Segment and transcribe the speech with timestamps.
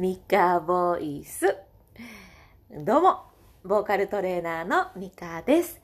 [0.00, 1.58] ミカボイス。
[2.70, 3.20] どうも、
[3.62, 5.78] ボーカルトレーナーのミカです。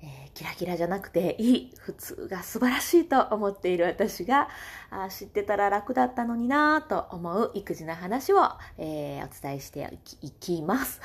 [0.00, 4.48] えー、キラキラじゃなくていい、普通が素晴らしいと思っている私が、
[4.88, 8.38] あ知ってたら楽だったのになぁと思う育児の話を、
[8.78, 11.02] えー、お伝えしていきます。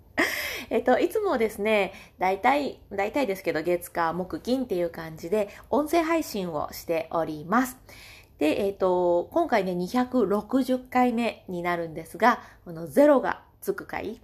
[0.70, 7.76] えっと、いつもですね、大体、大体ですけど、月火木金っていう感じで、音声配信をしております。
[8.40, 14.18] で、えっ、ー、と、今回ね、260回目になるんですが、この0がつく回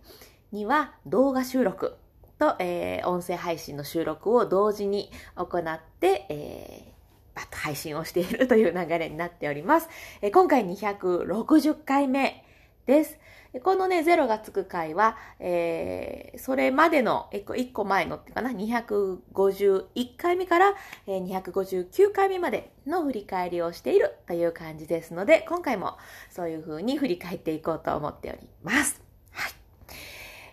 [0.52, 1.96] には動画収録
[2.38, 9.90] と、えー、音声配信の収録を同時に行って、えー、バッと配信をしているという流れになっております。
[10.22, 12.42] えー、今回260回目
[12.86, 13.18] です。
[13.62, 20.74] このね、0がつく回は、えー、それまでの1個前のってかな、251回目から、
[21.06, 25.96] えー、259回目までの振り返りをしているという感じですので、今回も
[26.30, 29.02] そういう風に振り返っていこうと思っております。
[29.32, 29.52] はい。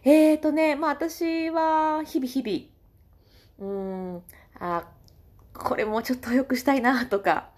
[0.05, 4.23] えーとね、まあ私は日々日々、うーん、
[4.59, 4.87] あ、
[5.53, 7.49] これもうちょっと良くしたいなとか、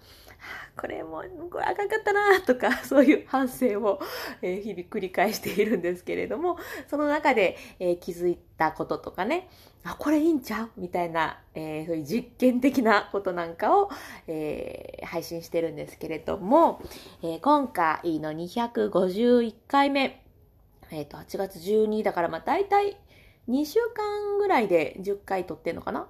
[0.78, 3.98] これも、これあかんかったなとか、 そういう反省を、
[4.42, 9.48] え日々繰り返しているんですけれども、その中で、え気づいたこととかね、
[9.84, 10.70] あ、これいいんちゃう？
[10.76, 13.88] みたいな、えー、そういう実験的なことなんかを、
[14.26, 16.82] えー、配信してるんですけれども、
[17.22, 20.22] えー、今回の251回目、
[20.90, 22.96] えっ、と、8月12だから、まあ大体
[23.48, 26.08] 2週間ぐらいで10回撮ってんのかな？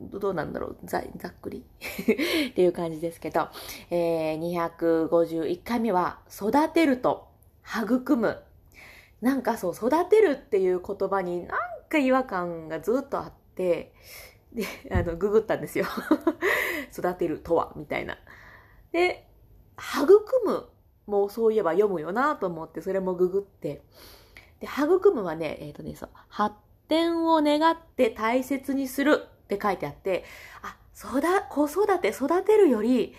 [0.00, 0.76] どうなんだろう？
[0.84, 1.64] ざざっくり
[2.50, 3.48] っていう感じですけど、
[3.90, 4.68] えー、
[5.08, 7.28] 251回目は、育てると
[7.66, 8.42] 育む。
[9.20, 13.92] なんかそう、育てるっていう言葉になんか違和感がずっとあって、
[14.52, 15.86] で、 あの、ググったんですよ。
[16.96, 18.18] 育てるとは、みたいな。
[18.92, 19.26] で、
[19.78, 20.68] 育む
[21.06, 23.82] もそういえば読むよなと思って、それもググって、
[24.60, 26.54] で、育むはね、えっ、ー、とね、そう、発
[26.88, 30.24] 展を願って大切にするって書いてあって、
[30.62, 33.14] あ、育、子育て育てるより、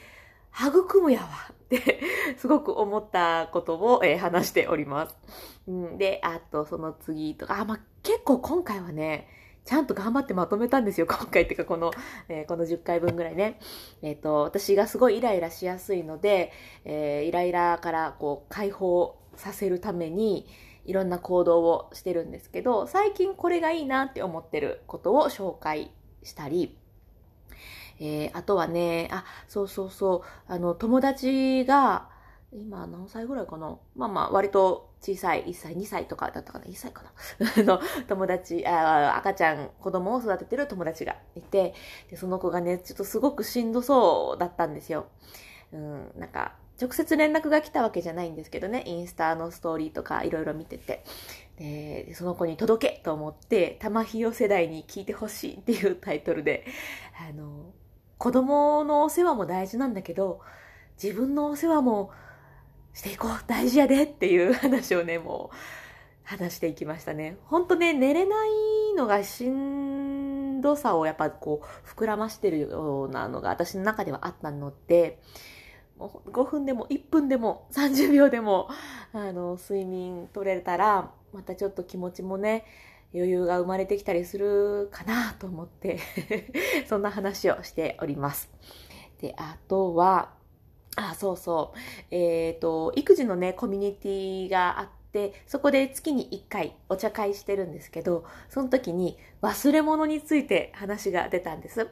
[0.53, 2.01] 育むやわって
[2.37, 5.71] すごく思ったことを、えー、話しております。
[5.71, 9.27] ん、で、あとその次とか、あ、まあ、結構今回はね、
[9.63, 11.91] ちゃんと頑張ってまとめたんですよ、今回っていうかこの、
[12.27, 13.59] えー、この10回分ぐらいね。
[14.01, 16.51] えっ、ー、と、私がすごいイライラしやすいので、
[16.83, 20.47] えー、イライラからこう解放させるために、
[20.85, 25.91] いろんな行動をしてるんですけど、最近これがいいなって思ってることを紹介
[26.23, 26.77] したり、
[27.99, 32.09] えー、あとはね、あ、そうそうそう、あの、友達が、
[32.53, 33.77] 今何歳ぐらいかな？
[33.95, 37.03] まあまあ、割と小さい、1歳、2歳とかだったかな ?1 歳か
[37.55, 37.63] な？
[37.63, 41.73] の友達あ、赤ちゃん、子供を育ててる友達がいて
[42.09, 45.05] で、その子がね、ちょっとすごくしんどそうだったんですよ。
[45.71, 51.03] うん、なんか、直接連絡が来たわけじゃないんですけどね、インスタのストーリーとかいろいろ見てて。
[51.57, 56.65] で、その子に届けと思って、玉ひよ世代に聞いてほしいっていうタイトルで、
[57.29, 57.71] あの、
[58.17, 60.41] 子供のお世話も大事なんだけど、
[61.01, 62.11] 自分のお世話も
[62.93, 65.55] していこう大事やでっていう話をね、もう
[66.23, 67.37] 話していきましたね。
[67.45, 68.49] ほんとね、寝れない
[68.95, 75.19] のがしんどさをやっぱこう膨らましてるようなのが私の中ではあったので、
[76.01, 78.69] もう5分でも1分でも30秒でも、
[79.13, 82.65] あの、睡眠取れたら、またちょっと気持ちもね、
[83.13, 85.99] 余裕が生まれてきたりするかなと思って
[86.87, 88.49] そんな話をしております。
[89.19, 90.33] で、あとは、
[90.95, 91.77] あ、そうそう。
[92.09, 101.87] えっ、ー、と、育児のね、コミュニティがあって、そこで月に1回お茶会してるんですけど、その時に忘れ物について話が出たんです。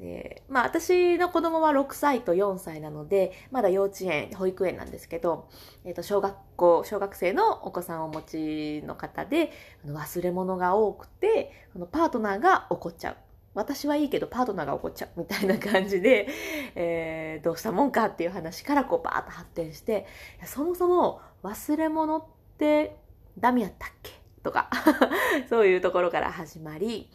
[0.00, 5.48] で、まあ私の子供は6歳と4歳なので、まだ幼稚園、保育園なんですけど、
[5.84, 9.52] え、ー、と、小学校、小学生のお子さんをお持ちの方で、
[9.86, 11.52] 忘れ物が多くて、
[11.92, 13.16] パートナーが怒っちゃう。
[13.52, 16.28] 私はいいけどパートナーが怒っちゃうみたいな感じで、
[16.76, 20.06] えー、どうしたもんかっていう話からこうバーッと発展して、
[20.46, 22.24] そもそも忘れ物っ
[22.58, 22.96] て
[23.38, 24.12] ダメやったっけ？
[24.42, 24.70] とか
[25.50, 27.10] そういうところから始まり、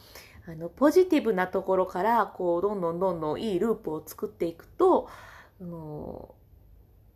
[0.48, 5.10] あの、ポジティブなところから、こう、どんどんどんどんいいループを作っていくと、
[5.62, 6.36] あの、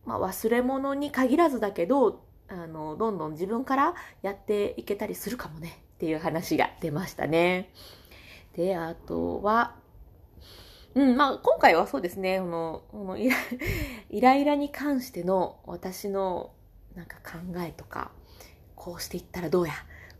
[0.05, 3.93] まあ、忘れ物に限らずだけど、あの、どんどん自分から
[4.23, 7.71] やっていけたりするかもねっていう話が出ましたね。
[8.55, 9.75] で、あとは、
[10.95, 13.35] うん、まあ、今回はそうですね、この、このイラ
[14.09, 16.51] イライラに関しての私の
[16.95, 18.11] なんか考えとか、
[18.75, 19.73] こうしていったらどうや、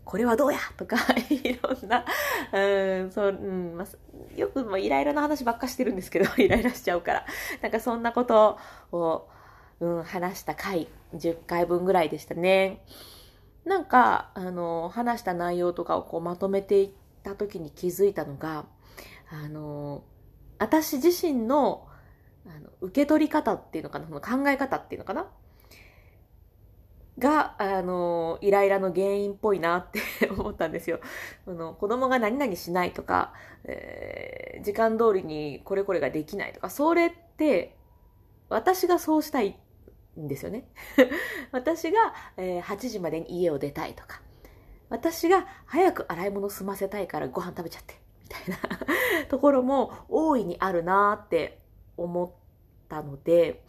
[0.04, 0.96] これはどうやとか、
[1.30, 2.04] いろんな、
[2.52, 7.26] うん、そう、うん、まあ、よくもイライラの話ばっかしてるんですけど、 イライラしちゃうから。
[7.62, 8.58] なんかそんなこと
[8.92, 9.28] を、
[9.80, 12.84] うん、話した回、10回分ぐらいでしたね。
[13.64, 16.90] なんか、あの、話した内容とかをこうまとめていっ
[17.22, 18.66] た時に気づいたのが、
[19.30, 20.02] あの、
[20.58, 21.86] 私自身の
[22.46, 25.26] あの受け取り方っていうのかな、その考え方っていうのかな
[27.20, 30.98] が、あの、イライラの原因っぽいなって 思ったんですよ。
[31.46, 33.32] あの子供が何々しないとか、
[33.64, 37.76] えー、時間通りにこれこれができないとか、それって、
[38.48, 39.56] 私がそうしたい
[40.18, 40.64] んですよね。
[41.52, 44.20] 私が、えー、8時までに家を出たいとか、
[44.88, 48.56] 私が早く洗い物済ませたいからご飯食べちゃって、みたいな
[49.28, 51.60] ところも大いにあるなって
[51.96, 52.30] 思っ
[52.88, 53.62] たので、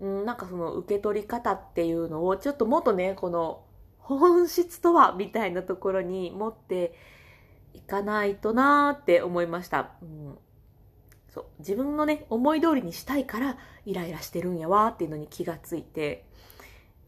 [0.00, 3.64] うん、なんかその受け取り方っていうのをちょっともっとね、この
[3.98, 6.94] 本質とはみたいなところに持って
[7.72, 9.92] いかないとなーって思いました。
[10.02, 10.38] うん、
[11.28, 13.56] そう自分のね、思い通りにしたいから
[13.86, 16.26] イライラしてるんやわっていうのに気がついて、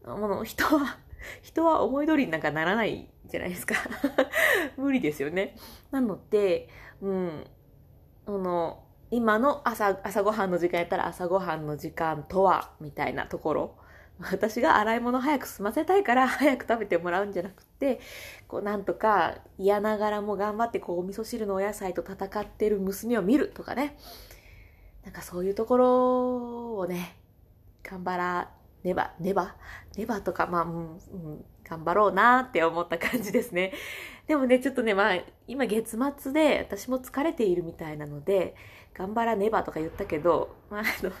[0.03, 0.97] あの人は、
[1.41, 3.75] 人は思い通りになんかならないじゃないですか。
[4.77, 5.55] 無理ですよね。
[5.91, 6.69] なので、
[7.01, 7.45] うん、
[8.25, 8.84] あの、
[9.15, 13.75] 今の朝、朝ごはんの時間やったら朝ごはんの時間とは、みたいなところ。
[14.19, 18.01] 私が洗い物早く済ませたいから 早く食べてもらうんじゃなくて、
[18.49, 23.97] こうなんとか嫌ながらも頑張ってこうお味噌汁のお野菜と戦ってる娘を見るとかね。
[25.05, 27.15] なんかそういうところをね、
[27.83, 28.51] 頑張ら
[28.83, 29.55] ねば、ねば、
[29.95, 30.75] ねばとか、まあ、うん、う
[31.35, 33.71] ん、頑張ろうなって思った感じですね。
[34.27, 38.55] でもね、ちょっとね、まあ、今月末で私も疲れているみたいなので、
[38.97, 41.11] 頑張らねばとか言ったけど、まあ、あの、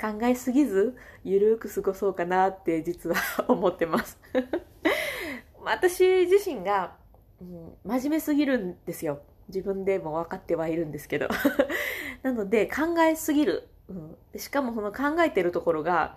[0.00, 3.16] 考えすぎず、ゆるーく過ごそうかなって実は
[3.48, 4.18] 思ってます。
[5.64, 6.96] 私自身が、
[7.40, 9.22] うん、真面目すぎるんですよ。
[9.48, 11.28] 自分でも分かってはいるんですけど。
[12.22, 13.68] なので、考えすぎる。
[13.88, 16.16] うん、しかもその考えてるところが、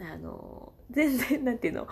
[0.00, 1.88] あの、全然、なんていうの、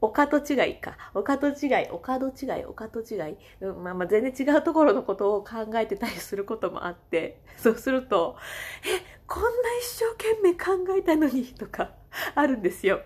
[0.00, 0.96] おかと違いか。
[1.14, 3.36] おかと違い、おかと違い、おかと違い。
[3.60, 8.36] うん、まあまあ全然違うところのことを考えてたりすることもあって、 そうすると、
[8.84, 9.48] え、こんな
[9.80, 11.92] 一生懸命考えたのに、とか、
[12.34, 13.02] あるんですよ。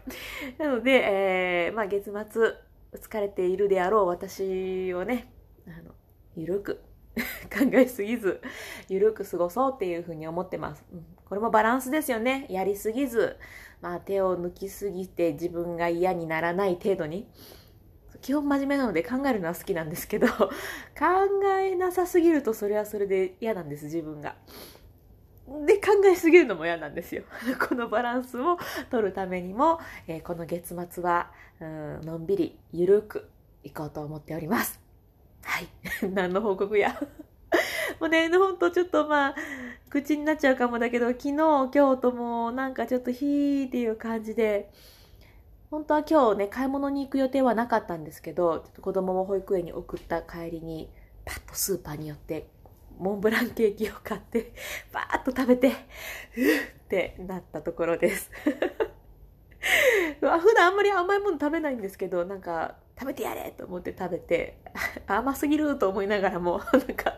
[0.58, 2.54] なので、えー、まあ月末、
[2.98, 5.32] 疲れているであろう私をね、
[5.66, 5.94] あの、
[6.36, 6.80] ゆるく
[7.50, 8.40] 考えすぎず、
[8.88, 10.84] ゆるく過ごそうっていうふうに思ってます。
[10.92, 12.46] うん、これもバランスですよね。
[12.48, 13.36] やりすぎず、
[13.80, 17.28] まあ、手を抜きすぎて自分が嫌にならない程度に。
[18.20, 20.48] 基本真面目なので考えるのは好きなんですけど、 考
[21.58, 24.36] えなさすぎるとそれはそれで嫌なんです、自分が。
[25.66, 27.24] で、考えすぎるのも嫌なんですよ。
[27.68, 28.58] このバランスを
[28.90, 33.28] 取るためにも、えー、この月末は、うん、のんびり、ゆるく
[33.64, 34.79] 行こうと思っております。
[35.42, 35.68] はい。
[36.12, 36.98] 何の報告や。
[37.98, 39.34] もうね、ほんとちょっとまあ、
[39.90, 44.70] 口になっちゃうかもだけど、昨日、今日ともなんかちょっとヒーっていう感じで、
[45.70, 50.90] 本当は今日ね、買い物に行く予定はなかったんですけど、ちょっと子供を保育園に送った帰りに、
[51.24, 52.48] パッとスーパーに寄って、
[52.98, 54.52] モンブランケーキを買って、
[54.92, 55.70] バーッと食べて、
[56.32, 58.30] ふってなったところです。
[60.20, 64.58] 普段あんまり甘いもの食べないんですけど、なんか、食べてやれと思って食べて、
[65.08, 67.16] 甘すぎると思いながらも、 なんか、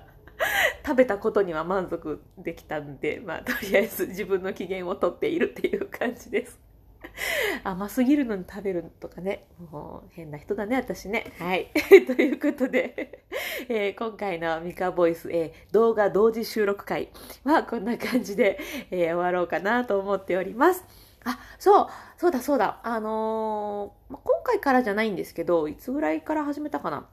[0.87, 6.61] 食べたことには満足できたんで、まあ、とりあえず自分の機嫌をとっているっていう感じです。
[7.65, 11.33] 甘すぎるのに食べるとかね、もう変な人だね、私ね。
[11.41, 11.69] はい。
[12.07, 13.25] ということで、
[13.69, 17.11] えー、今回のミカボイス、えー、動画同時収録会
[17.43, 18.61] はこんな感じで、
[18.93, 20.85] えー、終わろうかなと思っております。
[21.25, 21.87] あ、そう、
[22.23, 22.79] そうだそうだ。
[22.85, 27.09] あのー、今回からじゃないんですけど、いつぐらいから始めたかな。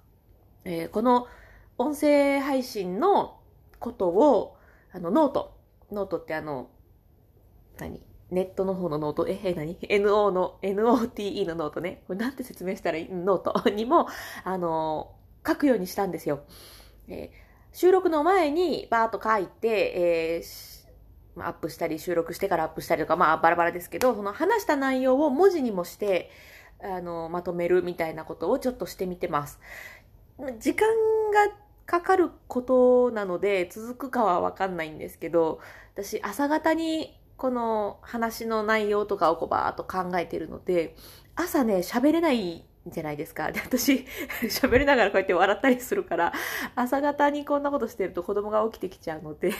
[0.66, 1.26] えー、この
[1.80, 3.40] 音声配信の
[3.80, 4.56] ことを、
[4.92, 6.70] あの、 note。note ってあの、
[7.80, 8.04] 何？
[8.30, 12.04] ネットの方の note、え、何 ?NO の、NOTE のノートね。
[12.06, 13.10] これなんて説明したらいい？
[13.10, 14.06] ノート にも、
[14.44, 16.42] あの、書くようにしたんですよ。
[17.08, 20.69] えー、収録の前にバーっと書いて、えー、
[21.38, 26.30] アップしたり、収録してからアップしたりとか、まあバラバラですけど、その話した内容を文字にもして、
[26.82, 29.60] あの、まとめるみたいなことをちょっとしてみてます。
[30.60, 30.88] 時間
[31.32, 31.54] が
[31.86, 35.60] かかることなので続くかはわかんないんですけど、
[35.96, 40.96] 私朝方にこの話の内容とかをこうバーっと考えてるので、
[41.36, 43.52] 朝ね、喋れないじゃないですか。
[43.52, 44.06] で、私、
[44.50, 46.34] 喋りながらこうやって笑ったりするから、
[46.76, 49.52] 朝方にこんなことしてると子供が起きてきちゃうので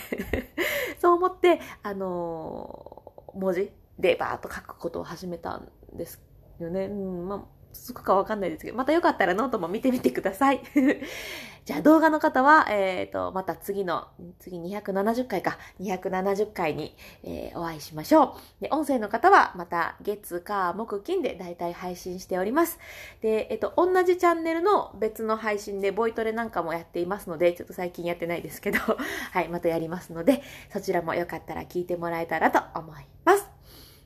[1.00, 6.22] そう思って、あのー、文字でバーっと書くことを始めたんです
[6.60, 6.86] よね。
[6.86, 10.62] うん、まあ、続くかわかんないですけど、またよかったらノートも見てみてください。
[11.66, 14.08] じゃあ動画の方は、えっ、ー、と、また次の、
[14.40, 18.62] 次270回か、270回に、えー、お会いしましょう。
[18.62, 22.80] で、音声の方はまた月、火、木、金で大体配信しております。
[23.22, 28.80] で、えっ、ー、と、同じチャンネルの別の配信でボイトレなんかもやっていますので、ちょっと最近やってないですけど、
[29.32, 30.42] はい、またやりますので、
[30.74, 33.48] そちらもよかったら聞いてもらえたらと思います。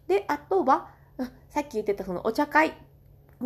[0.08, 2.74] で、あとは、うんさっき言ってたそのお茶会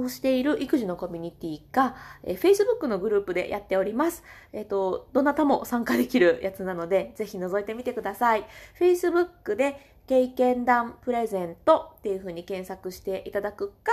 [0.01, 4.23] をしている育児のコミュニティが、えー、Facebook のグループでやっております。
[4.53, 8.45] えっ、ー、と、どなたも参加できるやつなので、ぜひ覗いてみてください。
[8.79, 13.91] Facebook で経験談プレゼントっていう風に検索していただくか、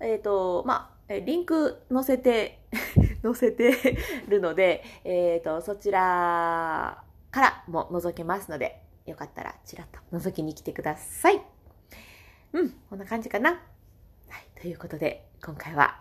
[0.00, 2.60] えっ、ー、と、まあ、リンク載せて
[3.22, 3.96] 載せて
[4.28, 11.42] るので、えっ、と、そちらからも覗けますので、よかったらちらっと覗きに来てください。
[12.52, 13.60] うん、こんな感じかな。
[14.28, 16.00] はい、ということで、今回は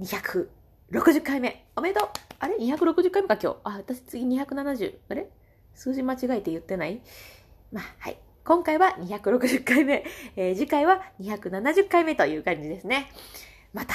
[0.00, 0.48] 260
[1.22, 1.66] 回目。
[1.76, 2.08] おめでとう
[2.38, 3.56] あれ ?260 回目か今日。
[3.64, 4.94] あ、私次270。
[5.08, 5.28] あれ？
[5.74, 7.00] 数字間違えて言ってない？
[7.72, 8.18] まあ、はい。
[8.44, 10.04] 今回は260回目。
[10.36, 13.12] えー、次回は270回目という感じですね。
[13.72, 13.94] また、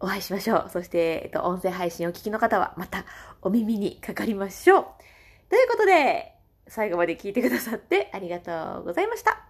[0.00, 0.70] お会いしましょう。
[0.72, 3.04] そして、えっと、音声配信をお聞きの方は、また
[3.42, 4.84] お耳にかかりましょう。
[5.50, 6.34] ということで、
[6.68, 9.42] 最後まで聞いてくださってありがとうございました。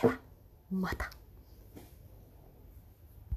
[0.00, 0.20] それでは、
[0.70, 1.10] また。